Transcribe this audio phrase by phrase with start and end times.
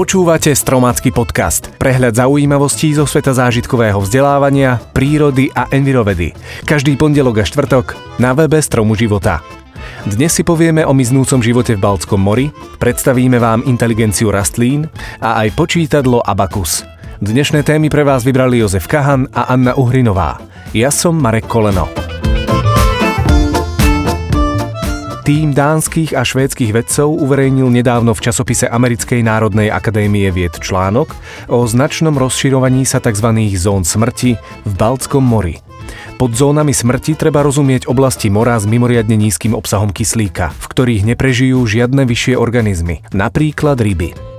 [0.00, 1.76] Počúvate Stromácky podcast.
[1.76, 6.32] Prehľad zaujímavostí zo sveta zážitkového vzdelávania, prírody a envirovedy.
[6.64, 9.44] Každý pondelok a štvrtok na webe Stromu života.
[10.08, 12.48] Dnes si povieme o miznúcom živote v Baltskom mori,
[12.80, 14.88] predstavíme vám inteligenciu rastlín
[15.20, 16.80] a aj počítadlo Abakus.
[17.20, 20.40] Dnešné témy pre vás vybrali Jozef Kahan a Anna Uhrinová.
[20.72, 22.09] Ja som Marek Koleno.
[25.20, 31.12] Tým dánskych a švédskych vedcov uverejnil nedávno v časopise Americkej národnej akadémie vied článok
[31.52, 33.28] o značnom rozširovaní sa tzv.
[33.60, 35.60] zón smrti v Baltskom mori.
[36.16, 41.68] Pod zónami smrti treba rozumieť oblasti mora s mimoriadne nízkym obsahom kyslíka, v ktorých neprežijú
[41.68, 44.29] žiadne vyššie organizmy, napríklad ryby.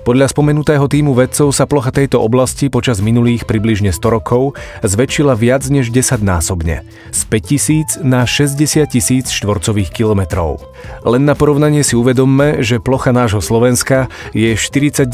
[0.00, 5.60] Podľa spomenutého týmu vedcov sa plocha tejto oblasti počas minulých približne 100 rokov zväčšila viac
[5.68, 6.88] než 10 násobne.
[7.12, 10.64] Z 5000 na 60 tisíc štvorcových kilometrov.
[11.04, 15.04] Len na porovnanie si uvedomme, že plocha nášho Slovenska je 49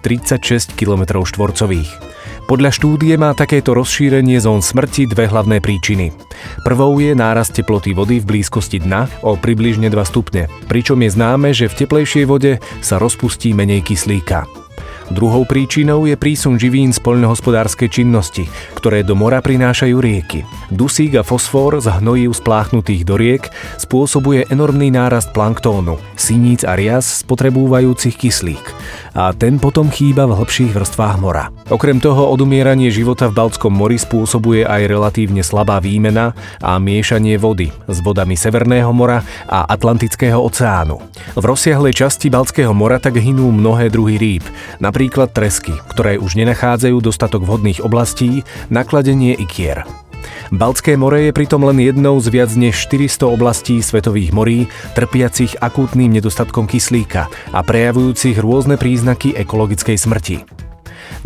[0.72, 2.16] km štvorcových.
[2.46, 6.14] Podľa štúdie má takéto rozšírenie zón smrti dve hlavné príčiny.
[6.62, 11.50] Prvou je nárast teploty vody v blízkosti dna o približne 2 stupne, pričom je známe,
[11.50, 14.65] že v teplejšej vode sa rozpustí menej kyslíka.
[15.06, 20.42] Druhou príčinou je prísun živín z poľnohospodárskej činnosti, ktoré do mora prinášajú rieky.
[20.74, 23.46] Dusík a fosfor z hnojív spláchnutých do riek
[23.78, 28.66] spôsobuje enormný nárast planktónu, siníc a rias spotrebúvajúcich kyslík
[29.16, 31.48] a ten potom chýba v hlbších vrstvách mora.
[31.72, 37.72] Okrem toho odumieranie života v Baltskom mori spôsobuje aj relatívne slabá výmena a miešanie vody
[37.88, 41.00] s vodami Severného mora a Atlantického oceánu.
[41.32, 44.44] V rozsiahlej časti Baltského mora tak hynú mnohé druhy rýb,
[44.96, 49.84] napríklad tresky, ktoré už nenachádzajú dostatok vhodných oblastí na kladenie ikier.
[50.48, 56.08] Baltské more je pritom len jednou z viac než 400 oblastí svetových morí, trpiacich akútnym
[56.16, 60.48] nedostatkom kyslíka a prejavujúcich rôzne príznaky ekologickej smrti.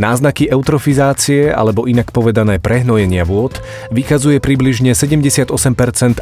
[0.03, 3.55] Náznaky eutrofizácie, alebo inak povedané prehnojenia vôd,
[3.95, 5.47] vykazuje približne 78%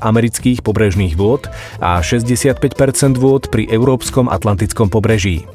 [0.04, 1.48] amerických pobrežných vôd
[1.80, 5.48] a 65% vôd pri európskom atlantickom pobreží.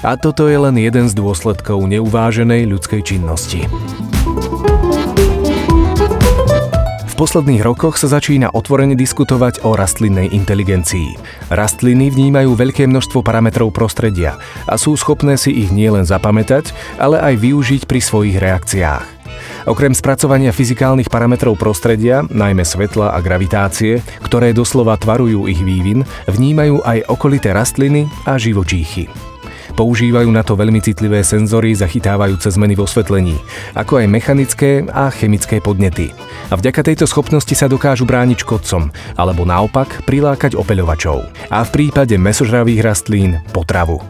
[0.00, 3.68] A toto je len jeden z dôsledkov neuváženej ľudskej činnosti.
[7.04, 11.20] V posledných rokoch sa začína otvorene diskutovať o rastlinnej inteligencii.
[11.52, 17.36] Rastliny vnímajú veľké množstvo parametrov prostredia a sú schopné si ich nielen zapamätať, ale aj
[17.36, 19.04] využiť pri svojich reakciách.
[19.68, 26.80] Okrem spracovania fyzikálnych parametrov prostredia, najmä svetla a gravitácie, ktoré doslova tvarujú ich vývin, vnímajú
[26.88, 29.29] aj okolité rastliny a živočíchy.
[29.80, 33.40] Používajú na to veľmi citlivé senzory zachytávajúce zmeny vo osvetlení,
[33.72, 36.12] ako aj mechanické a chemické podnety.
[36.52, 41.24] A vďaka tejto schopnosti sa dokážu brániť škodcom, alebo naopak prilákať opeľovačov.
[41.48, 44.04] A v prípade mesožravých rastlín potravu.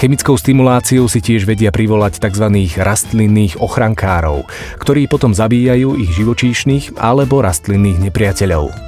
[0.00, 2.48] Chemickou stimuláciou si tiež vedia privolať tzv.
[2.80, 4.48] rastlinných ochrankárov,
[4.80, 8.85] ktorí potom zabíjajú ich živočíšnych alebo rastlinných nepriateľov.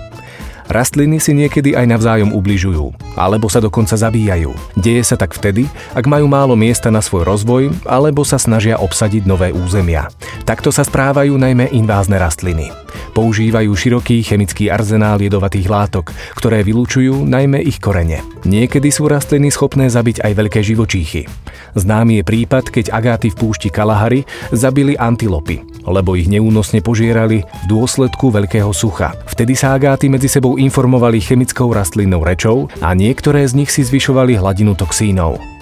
[0.68, 4.52] Rastliny si niekedy aj navzájom ubližujú, alebo sa dokonca zabíjajú.
[4.76, 5.64] Deje sa tak vtedy,
[5.96, 10.12] ak majú málo miesta na svoj rozvoj, alebo sa snažia obsadiť nové územia.
[10.48, 12.72] Takto sa správajú najmä invázne rastliny.
[13.12, 18.24] Používajú široký chemický arzenál jedovatých látok, ktoré vylúčujú najmä ich korene.
[18.48, 21.28] Niekedy sú rastliny schopné zabiť aj veľké živočíchy.
[21.76, 27.64] Známy je prípad, keď agáty v púšti Kalahary zabili antilopy, lebo ich neúnosne požierali v
[27.68, 29.12] dôsledku veľkého sucha.
[29.28, 34.40] Vtedy sa agáty medzi sebou informovali chemickou rastlinnou rečou a niektoré z nich si zvyšovali
[34.40, 35.57] hladinu toxínov.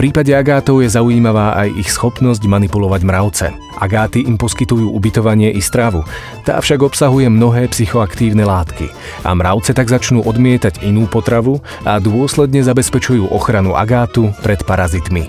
[0.00, 3.46] Prípade agátov je zaujímavá aj ich schopnosť manipulovať mravce.
[3.76, 6.08] Agáty im poskytujú ubytovanie i stravu,
[6.40, 8.88] tá však obsahuje mnohé psychoaktívne látky
[9.28, 15.28] a mravce tak začnú odmietať inú potravu a dôsledne zabezpečujú ochranu agátu pred parazitmi.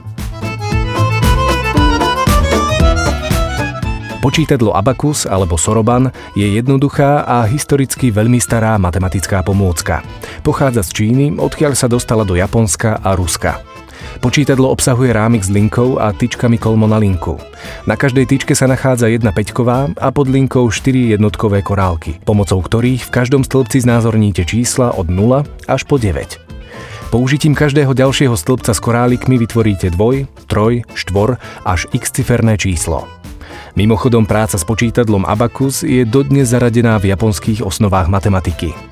[4.24, 10.00] Počítadlo Abacus alebo Soroban je jednoduchá a historicky veľmi stará matematická pomôcka.
[10.48, 13.81] Pochádza z Číny, odkiaľ sa dostala do Japonska a Ruska.
[14.20, 17.40] Počítadlo obsahuje rámik s linkou a tyčkami kolmo na linku.
[17.88, 23.08] Na každej tyčke sa nachádza jedna peťková a pod linkou 4 jednotkové korálky, pomocou ktorých
[23.08, 26.52] v každom stĺpci znázorníte čísla od 0 až po 9.
[27.12, 33.04] Použitím každého ďalšieho stĺpca s korálikmi vytvoríte dvoj, troj, štvor až x ciferné číslo.
[33.76, 38.91] Mimochodom práca s počítadlom Abacus je dodnes zaradená v japonských osnovách matematiky.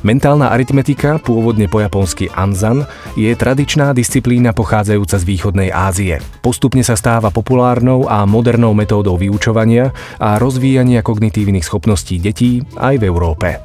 [0.00, 2.88] Mentálna aritmetika, pôvodne po japonsky Anzan,
[3.20, 6.24] je tradičná disciplína pochádzajúca z východnej Ázie.
[6.40, 13.04] Postupne sa stáva populárnou a modernou metódou vyučovania a rozvíjania kognitívnych schopností detí aj v
[13.04, 13.60] Európe.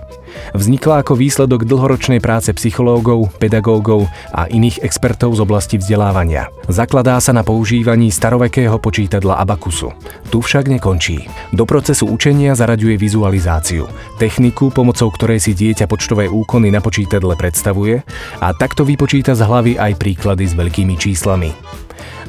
[0.55, 6.47] Vznikla ako výsledok dlhoročnej práce psychológov, pedagógov a iných expertov z oblasti vzdelávania.
[6.71, 9.91] Zakladá sa na používaní starovekého počítadla abakusu.
[10.31, 11.27] Tu však nekončí.
[11.51, 13.85] Do procesu učenia zaraďuje vizualizáciu,
[14.17, 18.01] techniku, pomocou ktorej si dieťa počtové úkony na počítadle predstavuje
[18.39, 21.51] a takto vypočíta z hlavy aj príklady s veľkými číslami.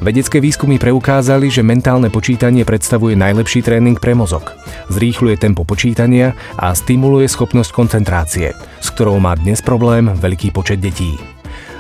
[0.01, 4.53] Vedecké výskumy preukázali, že mentálne počítanie predstavuje najlepší tréning pre mozog.
[4.93, 11.36] Zrýchluje tempo počítania a stimuluje schopnosť koncentrácie, s ktorou má dnes problém veľký počet detí.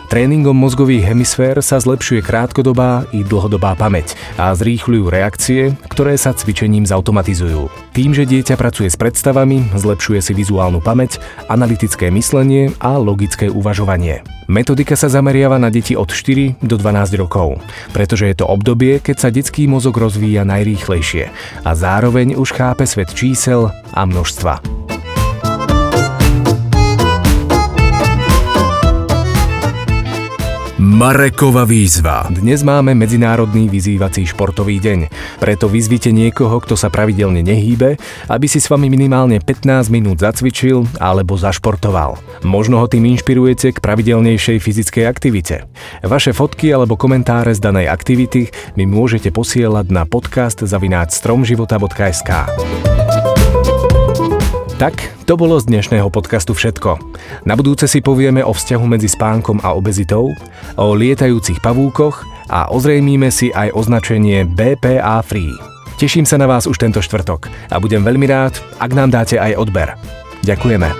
[0.06, 6.86] Tréningom mozgových hemisfér sa zlepšuje krátkodobá i dlhodobá pamäť a zrýchľujú reakcie, ktoré sa cvičením
[6.86, 7.66] zautomatizujú.
[7.90, 11.18] Tým, že dieťa pracuje s predstavami, zlepšuje si vizuálnu pamäť,
[11.50, 14.22] analytické myslenie a logické uvažovanie.
[14.46, 17.58] Metodika sa zameriava na deti od 4 do 12 rokov,
[17.90, 21.34] pretože je to obdobie, keď sa detský mozog rozvíja najrýchlejšie
[21.66, 24.85] a zároveň už chápe svet čísel a množstva.
[30.96, 32.24] Marekova výzva.
[32.32, 38.00] Dnes máme Medzinárodný vyzývací športový deň, preto vyzvite niekoho, kto sa pravidelne nehýbe,
[38.32, 42.16] aby si s vami minimálne 15 minút zacvičil alebo zašportoval.
[42.48, 45.68] Možno ho tým inšpirujete k pravidelnejšej fyzickej aktivite.
[46.00, 48.48] Vaše fotky alebo komentáre z danej aktivity
[48.80, 52.30] mi môžete posielať na podcast zavináč stromživota.sk.
[54.76, 57.00] Tak, to bolo z dnešného podcastu všetko.
[57.48, 60.28] Na budúce si povieme o vzťahu medzi spánkom a obezitou,
[60.76, 62.20] o lietajúcich pavúkoch
[62.52, 65.48] a ozrejmíme si aj označenie BPA Free.
[65.96, 69.56] Teším sa na vás už tento štvrtok a budem veľmi rád, ak nám dáte aj
[69.56, 69.96] odber.
[70.44, 70.92] Ďakujeme.